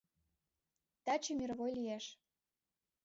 Таче 1.05 1.31
мировой 1.39 1.71
лиеш! 1.77 2.05